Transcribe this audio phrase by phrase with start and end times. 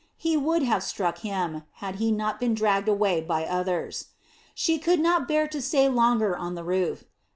[0.17, 4.07] He would have struck him, had he not been dragged away by others.
[4.55, 7.03] She could not bear to stay longer on the roof.